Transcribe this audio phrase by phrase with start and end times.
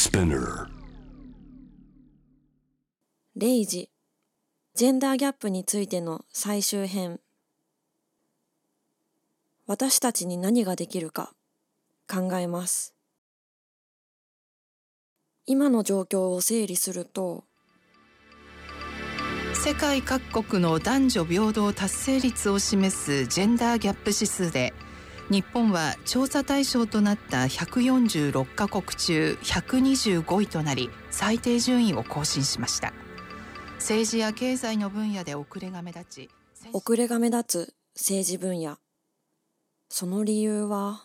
[0.00, 0.66] Spinner.
[3.36, 3.90] レイジ
[4.74, 7.20] ジェンダーギャップについての最終編。
[9.66, 11.34] 私たちに何ができるか
[12.10, 12.94] 考えます。
[15.44, 17.44] 今の状況を整理すると
[19.52, 24.72] 世界各国の男女平等達成率を示すジェンダーギャップ指数で
[25.30, 32.92] 日本は調査対象となった146カ国中125位となり最低順位を更新しました。
[33.76, 36.30] 政治や経済の分野で遅れが目立ち
[36.72, 38.78] 遅れが目立つ政治分野。
[39.88, 41.04] その理由は？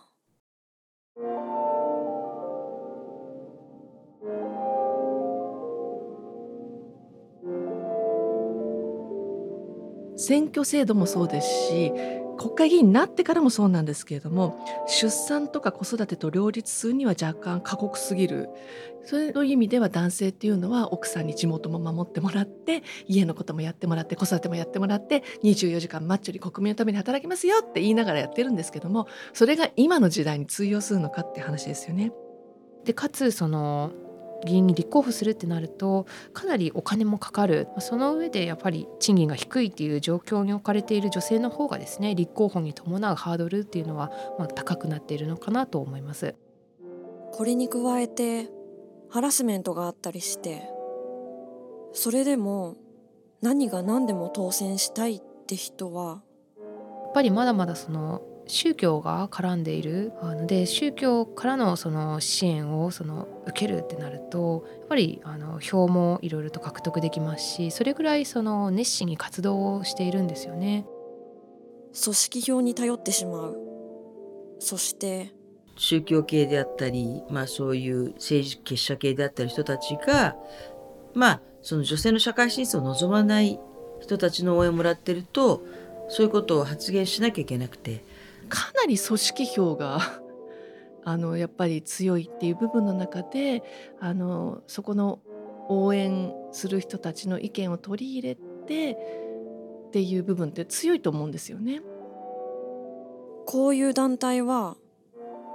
[10.18, 11.92] 選挙制度もそうですし
[12.38, 18.50] 国会議員になってからもそうなんですけれども出産とか子育てと両立するには若干過酷すぎる
[19.04, 32.12] そういう意味では男性っていうのは奥さんに地元も守ってもらって家のこともやってもらって子育てもやってもらって24時間マッチョに国民のために働きますよって言いながらやってるんですけどもそれが今の時代に通用するのかって話ですよね。
[32.84, 33.92] でかつその
[34.44, 37.68] 議員に立候補するってなるとかなりお金もかかる。
[37.80, 46.36] その上でやっぱり賃金が低いっていう状況に置かれている女性の方がですね立候補に伴うハードルっていうのはまあ高くなっているのかなと思います。
[47.32, 48.50] これに加えて
[49.10, 50.70] ハラスメントがあったりして
[51.94, 52.76] それでも
[53.42, 56.24] 何が何でも当選したいって人は
[56.58, 70.86] やっぱりまだまだその宗教が絡んでいるので宗教からのその支援をその受けるってなるとやっぱりあの票もいろいろと獲得できますしそれぐらいその熱心に活動をしているんですよね。
[72.04, 73.58] 組織票に頼ってしまう
[74.60, 75.32] そして
[75.78, 80.36] 宗教系であったり、まあ、そういう政治結社系であったり人たちが
[81.14, 83.60] まあその女性の社会進出を望まない
[84.02, 85.64] 人たちの応援をもらってると
[86.10, 88.04] そういうことを発言しなきゃいけなくて
[88.50, 90.00] かなり組織票が
[91.04, 93.64] あのやっぱり強いっていう部分の中で
[94.00, 95.20] あのそこの
[95.68, 98.98] 応援する人たちの意見を取り入れて
[99.88, 101.82] っていう部分って強いと思うんですよね。
[103.46, 104.76] こういう団体は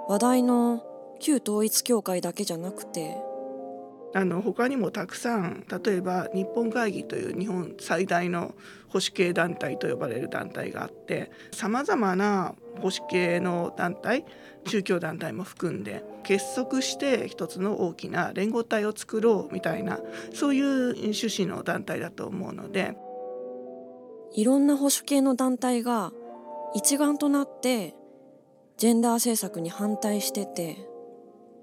[0.09, 0.85] 話題の
[1.19, 3.17] 旧統一教会だけじゃなくて
[4.13, 8.55] あの他にもたくさん例えば日本会議という日本最大の
[8.89, 14.25] 保守系団体と呼ばれる団体があってさまざまな保守系の団体
[14.67, 20.01] 宗教団体も含んで結束して一つの大きな連合体を作ろうみたいな
[20.35, 22.97] そういう趣旨の団体だと思うので。
[24.33, 26.13] いろんな保守系の団体が
[26.75, 27.95] 一丸となって
[28.77, 30.90] ジェンダー政策に反対してて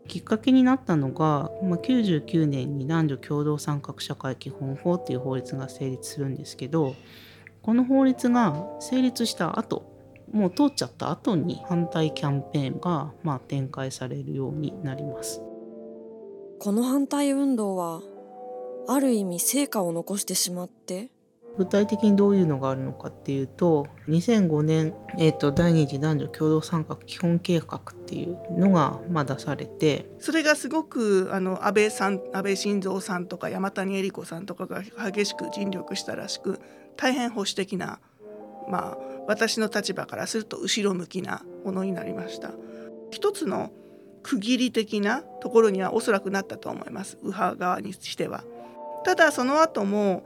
[0.08, 6.96] きっかけになったのが、まあ、99年に男女共同参画社会基本法っていう法律が成立するんですけど
[7.62, 9.98] この法律が成立した後
[10.32, 15.42] もう通っちゃった後に反対キャンペーンがまあ展開されるようになります。
[16.60, 18.02] この反対運動は
[18.88, 21.12] ある意味成果を残してしまって
[21.58, 36.60] 具体的にどういうのがあるのかっていうと2005年、えーと、第二次男女共同参画基本計画っていうのがまあ出されてそれがすごくあの安倍さん安倍晋三さんとか山谷恵理子さんとかが激しく尽力したらしく
[36.96, 38.00] 大変保守的な
[38.70, 38.98] まあ
[39.28, 42.52] 私の立場からすると後ろ向きなものになりました。
[43.12, 43.72] 一つの
[44.24, 48.44] 区切り的なところにはおそらくなったと思います右派側にしては。
[49.06, 50.24] ただその後も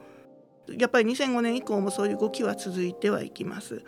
[0.69, 3.83] やっぱり2005年以降もそういう動きは続いてはいきます。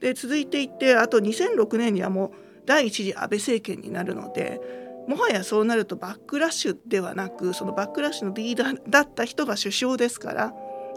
[0.00, 2.30] で続いていってあと2006年にはもう
[2.66, 4.60] 第一次安倍政権になるので
[5.08, 10.54] もはやそうなるとバックラッシュではなくそのバックラッシュのリーダーだった人が首相ですから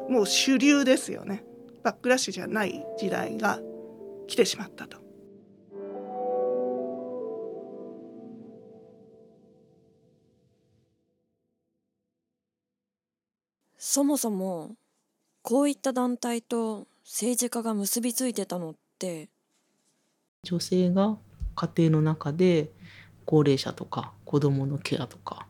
[0.09, 1.44] もう主流ですよね
[1.84, 3.59] バックラッシュじゃない時代が
[4.28, 5.02] 来てしまったと。
[13.84, 14.75] そもそも
[15.43, 19.29] こういった団体と政治家が結びついてたのって
[20.43, 21.17] 女性が
[21.55, 22.71] 家庭の中で
[23.25, 25.47] 高齢者とか子どものケアとか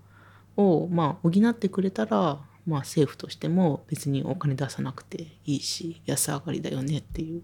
[0.57, 7.43] をまあ補ってくれたらまあ政府としても別にお金出さなくていいし安上がりだよねっていう。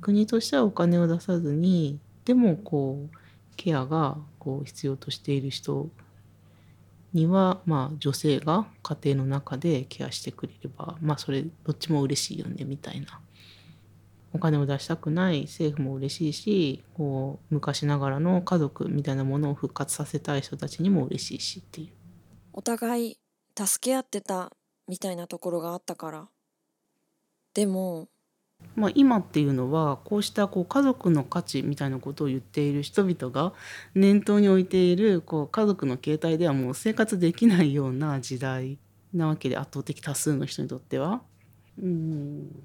[0.00, 3.16] 国としてはお金を出さずにでもこう
[3.56, 5.90] ケアがこう必要としている人
[7.12, 13.20] には、まあ、女性が家庭の中でケアしてくれれば、まあ、それどっちも嬉しいよねみたいな。
[14.32, 21.88] お金を出したくない政府も嬉しいしこう昔ながらの家族みたいなものを復活させたい人たちにも嬉しいしっていう。
[22.52, 23.18] お互い
[23.58, 24.52] 助け合ってた
[24.88, 26.28] みたいなところがあったから
[27.54, 28.08] でも
[28.76, 33.52] まあ、今っていうのはこうしたこう家族の価値みたいなことを言っている人々が
[33.94, 38.78] 念頭に置いているこう家族の形態ではもう生活できないような時代
[39.12, 41.22] なわけで圧倒的多数の人にとっては。
[41.80, 42.62] うん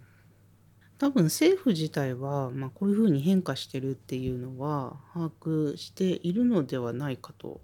[0.97, 7.59] 多分政府自体は、まあ、こういうふうに変化してるっていうのは把握しているのではないかと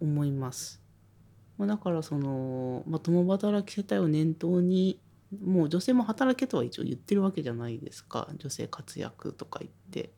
[0.00, 0.80] 思います。
[1.58, 5.00] まあ、だからその、まあ、共働き世帯を念頭に
[5.42, 10.10] もう女性も働けとは一応言ってるわけじゃないですか女性活躍とか言って。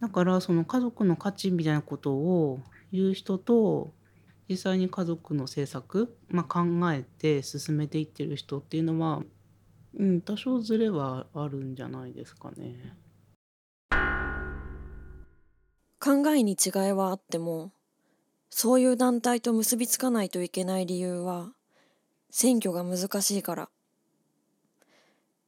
[0.00, 2.60] だからその家族の価値みたいなことを
[2.92, 3.94] 言う人と
[4.48, 9.22] 実際に家族の政策、まあ、考えて進めていってる人っていうのは、
[9.96, 12.96] うん、多少ずれはあるんじゃないですかね。
[16.00, 17.72] 考えに違いはあっても
[18.50, 21.52] そういう団体と結びつかないといけない理由は
[22.28, 23.68] 選挙が難しいから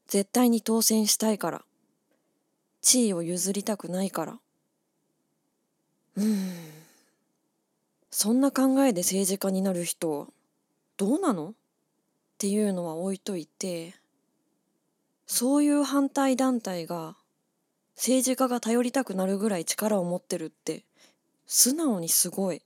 [0.06, 1.64] 絶対に当選したいから。
[2.80, 4.38] 地位を譲りたくないから。
[6.16, 6.52] うーん。
[8.10, 10.28] そんな考えで政治家になる人
[10.96, 11.48] どうなの？
[11.48, 11.52] っ
[12.38, 13.94] ていうのは置いといて
[15.26, 17.16] そういう反対団体が
[17.96, 20.84] 政治家が頼りたくなるぐらい力を持ってるって
[21.46, 22.62] 素直にすごい。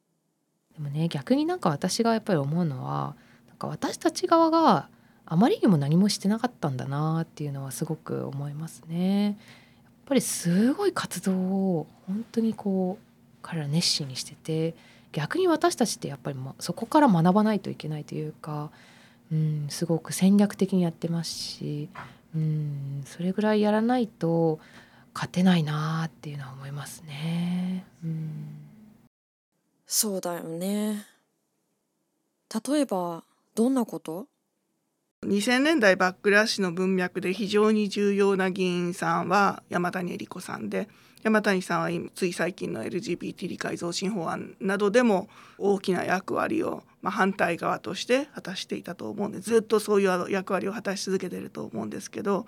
[0.74, 3.14] でもね逆になんか私がやっぱり思うのは
[3.46, 4.88] なんか私たち側が
[5.30, 9.26] あまりにも何もしてなかったんだなっていうのはすごく思いますね。
[9.26, 9.34] やっ
[10.06, 13.04] ぱりすごい活動を本当にこう
[13.42, 14.74] 彼ら熱心にしてて
[15.12, 18.70] 逆に私たちってやっぱりもそこから学ばないといけないというか、
[19.30, 21.90] うん、すごく戦略的にやってますし、
[22.34, 24.58] うん、それぐらいやらないと
[25.12, 27.84] 勝てないなっていうのは思いますね。
[28.02, 28.64] うん
[29.86, 31.06] そうだよね
[32.66, 34.26] 例えばどんなこと？
[35.26, 40.88] 2000年代バックラッシュの文脈で非常に重要な議員さんは山谷恵理子さんで
[41.24, 45.28] 山谷さんはつい最近の LGBT 理解増進法案などでも
[45.58, 52.46] 大きな役割を、まあ、反対側として果たしていたと思うんでずっとそういう役割を果たし続けてると思うんですけど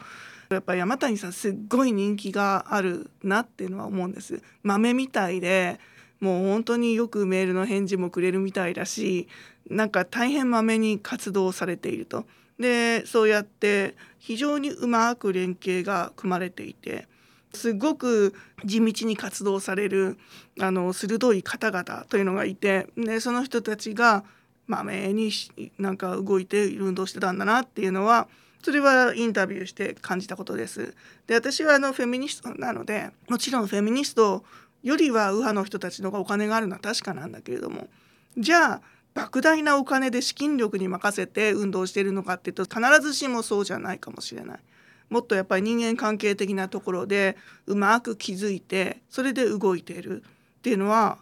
[0.48, 4.42] やっぱり山谷さんすっごい人気があるなっていうのは思うんです。
[4.62, 5.80] 豆みたいで
[6.20, 9.26] もう本当によくメールの返事もくれるみたいだし
[9.68, 12.26] なんか大変まめに活動されていると。
[12.60, 17.08] でそうやって非常にうまく連携が組まれていて
[17.54, 18.34] すごく
[18.64, 20.18] 地道に活動される
[20.60, 24.24] あの鋭い方々というのがいてでその人たちが
[24.66, 25.30] まめに
[25.78, 28.28] なんか動いて運動してたんだなっていうのは
[28.62, 30.94] それはインタビューして感じたことです。
[31.26, 34.44] で私はあのフェミニストなのでもちろんフェミニスト
[34.82, 37.88] よりは右派の人たちの方がお金があるのは確かなんだけれども
[38.36, 38.82] じゃあ
[39.14, 44.60] 莫大なお金で資金力に任せて運動しているのかっていうと必ずしもそうじゃないかもしれない。
[45.08, 47.36] もっとやっぱり人間関係的なところで
[47.66, 50.22] うまく気づいてそれで動いている
[50.58, 51.18] っていうのは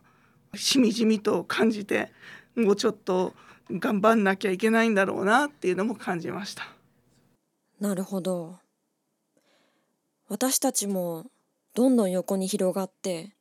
[0.55, 2.13] しみじみと感じて
[2.55, 3.35] もうちょっと
[3.71, 6.65] 頑張んなきゃいけないんだろうなっていうのも感じました。
[7.81, 8.59] なるほど
[10.29, 11.31] 私たちも
[11.75, 13.35] どんどん横に広がって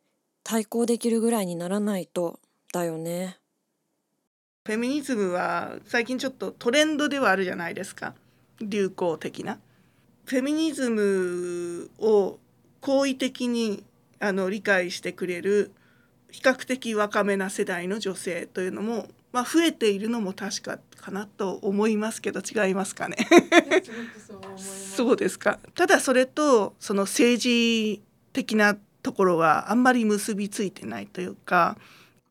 [0.44, 2.40] 対抗できるぐらいにならないと
[2.72, 3.38] だよね
[4.68, 8.16] フェミニズムは最近ちょっとトレンドではあるじゃないですか。
[8.60, 9.60] 流行的な。
[10.26, 12.38] フェミニズムを
[12.82, 13.86] 好意的に
[14.20, 15.72] あの理解してくれる
[16.32, 23.16] 比較的若めな世代の女性というのも、まあ、増えているのも確かかなと思いますけど違いますかね。
[24.58, 25.60] そうですか。
[25.76, 28.02] ただそれとその政治
[28.34, 31.78] 的なところはあんまり結びついてないというか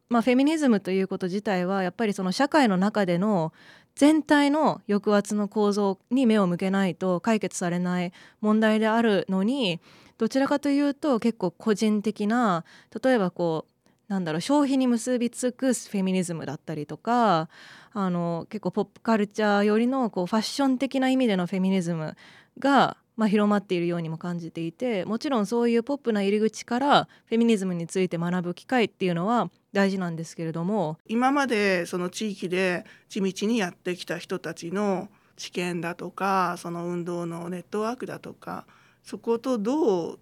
[0.08, 3.52] まあ、フェミニズムということ自体はやっぱりその社会の中での
[3.96, 9.80] 全体の抑圧の構造に目を向けないと解決されない問題であるのに
[10.18, 12.64] どちらかというと結構個人的な
[13.02, 13.76] 例えばこう
[14.08, 17.48] なんだろう消費に結びつくフェミニズムだったりとか
[17.92, 22.14] あの結構ポップカルチャーよりのこうファッション的な意味でのフェミニズム
[22.58, 38.66] が、まあ、広まっているようにも感じていてもちろんそういうポップな入り口からフェミニズムについて学ぶ機会っていうのは大事なんですけれども今までその地域で地道にやってきた人たちの知見だとかその運動のネットワークだとか
[39.02, 40.18] そことどう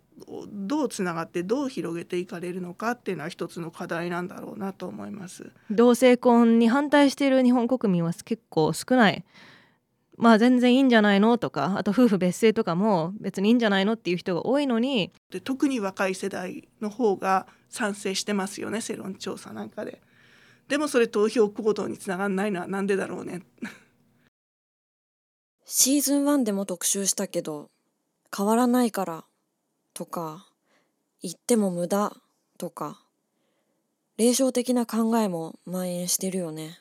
[0.48, 5.50] どうつながってどう広げていかれるのかっていうのは一つの課題なんだろうなと思います。
[5.70, 9.24] 同性婚に反対している日本国民は結構少ない。
[10.16, 11.38] まあ全然いいんじゃないの？
[11.38, 20.02] とかあと夫婦別姓とかも別にいいんじゃないのっていう人が多いのにで特に若い世代の方が賛成してますよね世論調査なんかで。
[20.68, 23.42] でもそれ投票行動につながらないのはなんでだろうね。
[25.66, 27.70] シーズン1でも特集したけど
[28.34, 29.24] 変わらないから
[29.92, 30.46] とか
[31.22, 32.14] 言っても無駄
[32.58, 33.02] とか
[34.16, 36.78] 霊障的な考えも蔓延してるよね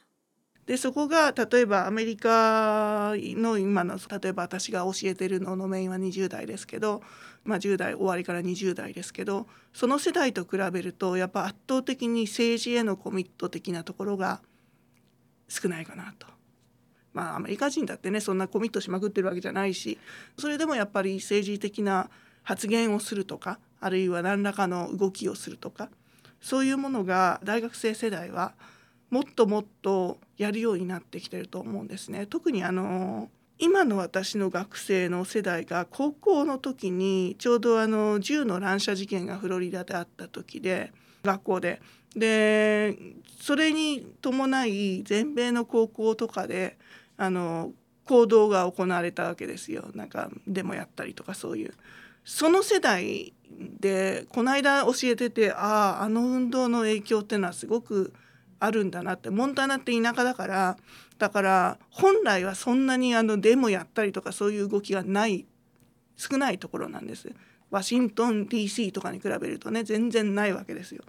[0.66, 7.02] でそこが例えばアメリカの今の例えば私が教えてるののメインは20代ですけど、
[7.44, 14.42] まあ、10代終わりから20代ですけどその世代と比べるとやっぱ圧倒的に政治へのコミット的なところが
[15.50, 16.28] 少ないかなと。
[17.12, 20.00] まあアメリカ人だってねそんなコミットしまくってるわけじゃないし
[20.40, 22.10] それでもやっぱり政治的な
[22.42, 25.90] 発言をするとかあるいは何らかの動きをするとか
[26.42, 28.54] そういうものが大学生世代は
[29.14, 32.26] もっともっとやるようになってきてると思うんですね。
[32.26, 33.30] 特にあの
[33.60, 40.92] 今の私の学生の世代が高校の時にちょうどあの銃の乱射事件がフロリダであった時で
[41.24, 41.80] 学校で。
[42.16, 42.98] で
[43.40, 46.78] それに伴い全米の高校とかで
[47.16, 47.72] あの
[48.06, 49.92] 行動が行われたわけですよ。
[49.94, 51.74] なんかデモやったりとかそういう。
[52.26, 53.34] その世代
[53.80, 58.12] でこの間教えててあああの運動の影響っていうのはすごく
[58.66, 60.78] あるんだなってモンタナって田舎だから
[61.20, 65.46] だから本来はそんなにあのデモやったりとかそういう動きがない
[66.16, 67.30] 少ないところなんです。
[67.70, 71.04] ワシントン DC とかに比べるとね全然ないわけですよ。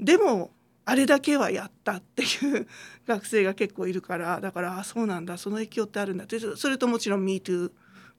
[0.00, 0.50] でも
[0.86, 2.26] あれだけはやったってい
[2.60, 2.66] う
[3.06, 7.70] 学生が結構いるからだからあそうなんだその影響ってあるんだってそれともちろん MeToo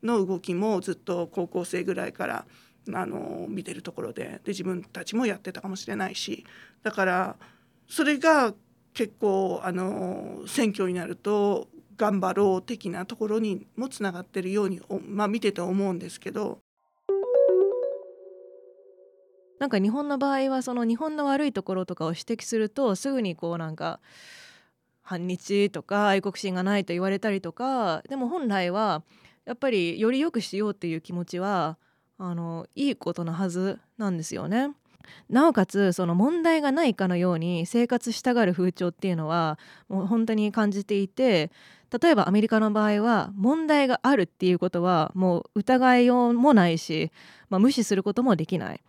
[0.04, 2.46] の動きもずっと高校生ぐらいから
[2.94, 6.46] あの見てるところでで自分たちもやってたかもしれないし
[6.84, 7.36] だから
[7.88, 8.54] それが
[9.00, 16.60] 結構あの選挙になると頑張ろう的なところにもつながってるように、まあ、見てて思うんですけど。
[19.58, 24.02] なんか日本の場合はその日本の悪いところとかを指摘するとすぐにこうなんか
[25.02, 29.04] 反日とか愛国心がないと言われたりとかでも本来は
[29.46, 31.78] やっぱりより良くしようっていう気持ちは
[32.18, 34.72] あのいいことなはずなんですよね。
[35.30, 41.52] なおかつその問題がないかのように生活したがる風潮っていうのはもう本当に感じていて
[42.02, 47.12] 例えばアメリカの場合は問題があるっていうことはもう疑いようもないし、
[47.50, 48.82] まあ、無視することもできない。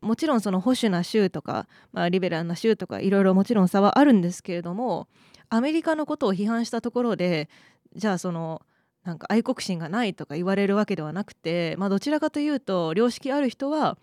[0.00, 5.08] もちろんその保守な州とか、まあ、リベラルな州とかいろいろもちろん差はあるんですけれども
[5.48, 7.48] アメリカのことを批判したところで
[7.94, 8.62] じゃあその
[9.04, 13.96] なんか愛国心がないとか言われるわけではなくて、まあ、どちらかというと良識ある人は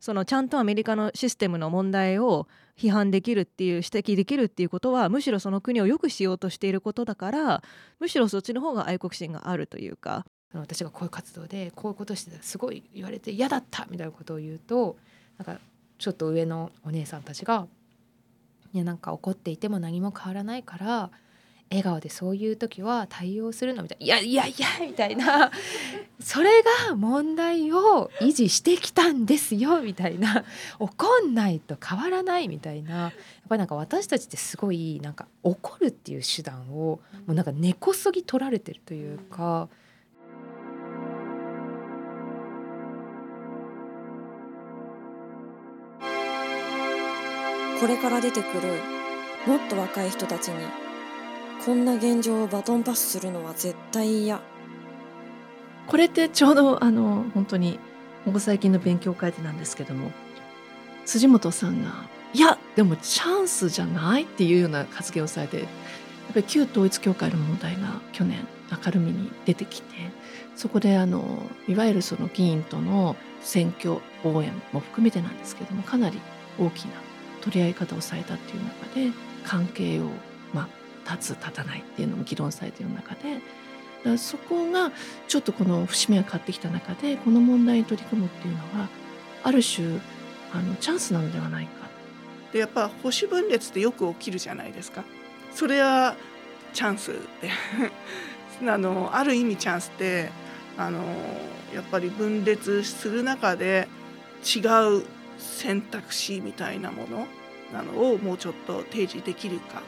[0.00, 7.62] そのちゃんとアメリカのシステムの問題を批判できるっていう指摘できるっていうことはむしろその国を良くしようとしていることだから
[8.00, 10.24] むしろそっちの方が愛国心があるというか。
[10.52, 14.96] 私がこういう活動でこういうことしてたらすごい言われて嫌だったみたいなことを言うと
[15.38, 15.60] なんか
[15.96, 17.68] ちょっと上のお姉さんたちが
[18.74, 21.10] 「いやなんか怒っていても何も変わらないから
[21.70, 25.52] 笑顔でそういう時は対応するのみたいな「いやいやいや」みたいな。
[26.20, 30.44] それが問題を維持してきたんですよみたいな。
[30.78, 32.94] 怒んないと変わらないみたいな。
[32.98, 33.12] やっ
[33.48, 39.68] ぱりなんか私たちってすごいなんか怒るっていう手段をもうなんか根こそぎ取られてるというか。
[47.80, 48.74] これから出てくる
[49.46, 50.89] もっと若い人たちに
[51.64, 54.40] こんな現状をバトンパスするのは絶対嫌。
[55.86, 57.78] これってちょうどあの本当に
[58.24, 60.10] ここ最近の勉強会でなんですけども
[61.04, 61.90] 辻元さんが
[62.32, 65.66] 「いやでもチャンスじゃない」っていうような発言をされてやっ
[66.32, 68.46] ぱり旧統一教会の問題が去年
[68.84, 69.88] 明るみに出てきて
[70.54, 76.20] そこであのいわゆるその議員との選挙応援も含めてなんですけどもかなり
[76.58, 76.92] 大きな
[77.40, 79.12] 取り合い方をされたっていう中で
[79.44, 80.08] 関係を
[81.10, 83.40] 立つ立たないっていうのも議論されている中でだか
[84.04, 84.92] らそこが
[85.28, 88.88] ちょっとこの節目が変わってきた中でこの問題に取り組むっていうのは
[89.42, 90.00] ある種
[90.52, 91.88] あのチャンスなのではないか。
[92.52, 95.04] でやっぱ保守分裂ってよく起きるじゃないですか。
[95.54, 96.16] それは
[96.72, 97.50] チャンスで
[98.68, 100.30] あのある意味チャンスって
[100.76, 100.98] あの
[101.74, 103.88] やっぱり分裂する中で
[104.44, 104.60] 違
[104.98, 105.04] う
[105.38, 107.26] 選択肢みたいなもの
[107.72, 109.82] なのをもうちょっと提示できるか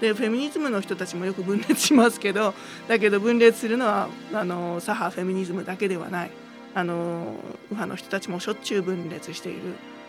[0.00, 2.54] でフェミニズムの人たちもよく分裂しますけど
[2.86, 6.30] だけど分裂するのはあの左派フェミニズムだけではない。
[6.74, 7.36] あの
[7.70, 9.60] 右派の人たちもしょっちゅう分裂している。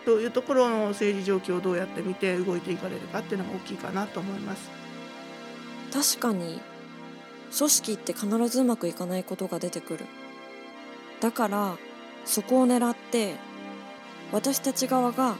[0.04, 4.70] というところの政治状況をどうやって見て動いていかれるかっていうのが大きいかなと思います。
[6.18, 6.60] 確かに
[7.56, 10.04] 組織って必ずうまくいかないことが出てくる。
[11.20, 11.76] だから
[12.26, 13.36] そこを狙って
[14.30, 15.36] 私たち側が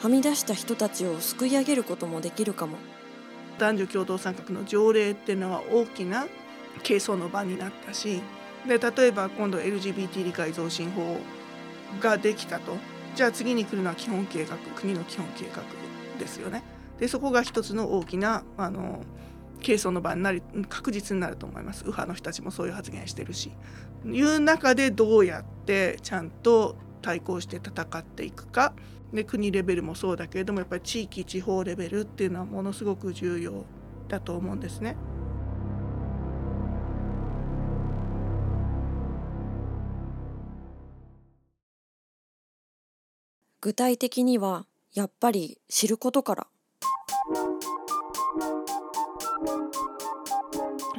[0.00, 2.78] はみ出した人たちを救い上げることもできるかも。
[3.58, 6.26] 男女共同参画の条例っていうのは大きな
[6.82, 8.20] 係争の場になったし
[8.66, 11.18] で例えば今度 LGBT 理解増進法
[12.00, 12.76] ができたと。
[13.14, 15.62] じゃあ次に来るのは基本計画国の基本計画
[16.18, 16.62] ですよね。
[16.98, 19.02] でそこが一つの大きなあの
[19.60, 21.84] 係争の場になり確実になると思います。
[21.84, 23.52] 右派の人たちもそういう発言してるし。
[24.06, 28.72] いう中でどうやってちゃんと対抗して戦っていくか
[29.12, 33.66] で国レベルもそうだけれどもやっぱり地域地方レベルっていうのはものすごく重要
[34.08, 34.96] だと思うんですね。
[43.60, 46.46] 具体的にはやっぱり知ることから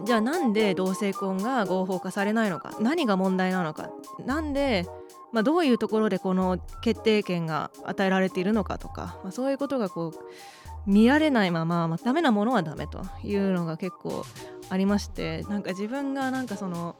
[0.04, 3.90] じゃあなんで同性婚が合法化されないのか何が問題なのか
[4.26, 4.88] なんで、
[5.36, 14.24] まあ、どういうところでこの決定権が与えられているのかとか、まあ、そういうことがこう見られないまま、まあ、ダメなものはダメというのが結構
[14.70, 16.96] ありましてなんか自分がなんかその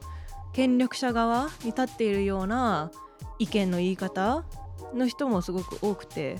[0.52, 2.90] 権力者側に立っているような
[3.38, 4.44] 意見の言い方
[4.92, 6.36] の人もすごく多くて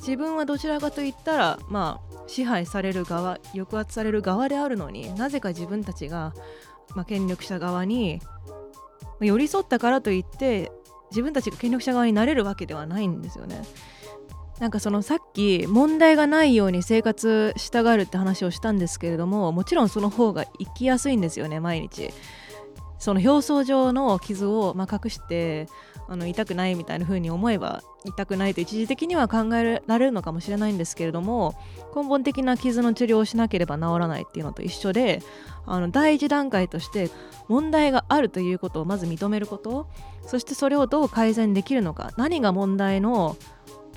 [0.00, 6.34] 自分はどちらかといったらまあ支配される側抑圧される側であるのになぜか自分たちが、
[6.96, 8.20] まあ、権力者側に
[9.20, 10.72] 寄り添ったからといって
[11.10, 13.62] 自分たちが権力者側になれるわけではないんですよね。
[14.58, 22.10] なんかそのさっき問題がないように生活したがるって話をしたんですけれどももちろんその方が生きやすいんですよね毎日。
[22.98, 25.68] その表層上の傷をま隠して
[26.08, 31.54] あの痛くないみたいな風に思えば痛くないと一時的には考えられるのかもしれないんですけれども
[31.94, 35.22] 根本的な傷の治療をしなければ治らないっていうのと一緒で
[35.66, 37.10] あの第一段階として
[37.48, 39.88] 問題があるということをまず認めること
[40.26, 43.36] そしてそれをどう改善できるのか何が問題の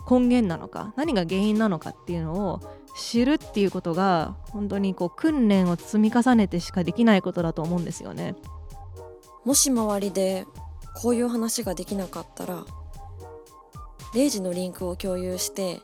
[0.09, 2.61] 根源なのか何が原因なのかっていうのを
[2.97, 8.35] 知るっていうことが本当にこう訓練を積み重ねてしかできないことだと思うんですよね。
[9.45, 10.45] もし周りで
[11.01, 12.65] こういう話ができなかったら
[14.13, 15.79] 0時のリンクを共有して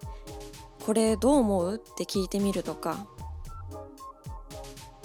[0.86, 3.08] これどう思うって聞いてみるとか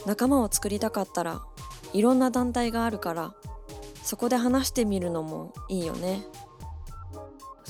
[0.07, 1.43] 仲間を作りたかったら
[1.93, 3.35] いろんな団体があるから
[4.03, 6.23] そこで話してみるのもいいよね。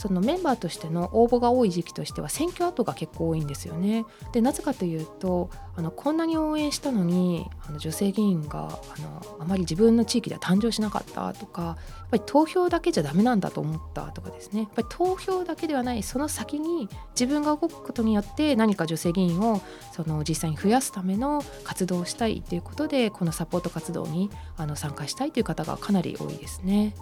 [0.01, 4.07] そのメンバーとしての応募が多い時期としては選挙後が結構多いんですよね。
[4.33, 11.77] でなぜかというとあのこんなに応援したのにあの女性議員があのあまり自分の地域では誕生しなかったとかやっ
[12.13, 19.61] ぱり投票だけじゃダメなんだと思ったとかですねやっぱり投票だけではないその先に自分が動くことによって何か女性議員を
[19.93, 26.95] その実際に増やすための活動をしたいということでこのサポート活動にあの参加したいという方がかなり多いですね。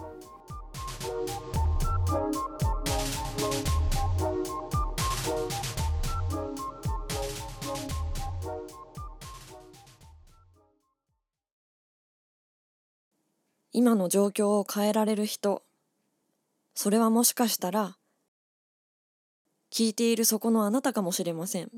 [13.79, 15.63] 今の状況を変えられる人。
[16.75, 17.95] それはもしかしたら
[19.71, 21.69] 聞いているそこのあなたかもしれません。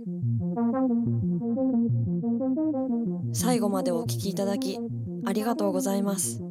[3.34, 4.80] 最後までお聞きいただき
[5.28, 6.42] ありがとうございます。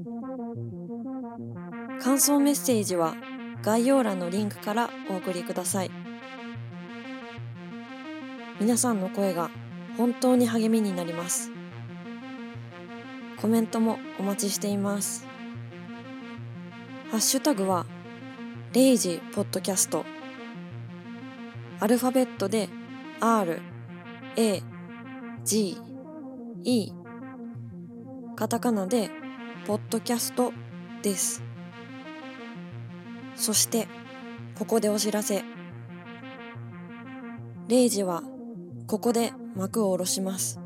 [2.00, 3.16] 感想メッセージは
[3.64, 5.90] 概要欄のリンクからお送りください。
[8.60, 9.50] 皆さんの声が
[9.96, 11.50] 本当に励みになります。
[13.40, 15.28] コメントもお待ちしています。
[17.10, 17.86] ハッシュタグは、
[18.72, 20.04] レイジポッドキャスト。
[21.80, 22.68] アルファベットで
[23.18, 23.60] R、
[24.36, 24.62] A、
[25.44, 25.76] G、
[26.62, 26.92] E。
[28.36, 29.10] カタカナで、
[29.66, 30.52] ポッドキャスト
[31.02, 31.42] です。
[33.34, 33.88] そして、
[34.56, 35.42] ここでお知らせ。
[37.66, 38.22] レイジは、
[38.86, 40.60] ここで幕を下ろします。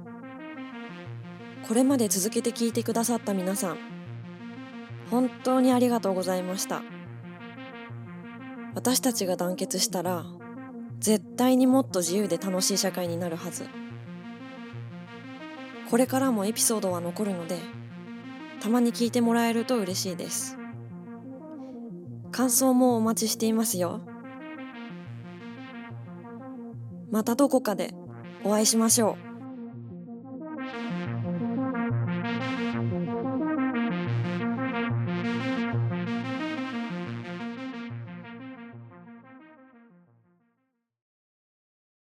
[1.66, 3.93] これまで続けて聞いてくださった皆さん、
[5.14, 6.82] 本当にありがとうございました。
[8.74, 10.24] 私たちが団結したら
[10.98, 13.68] 絶対にもっと自由で楽しい社会になるはず。
[15.88, 17.58] これからもエピソードは残るので
[18.60, 20.58] たまに聞いてもらえると嬉しいです。
[22.32, 24.00] 感想もお待ちしていますよ。
[27.12, 27.94] またどこかで
[28.42, 29.23] お会いしましょう。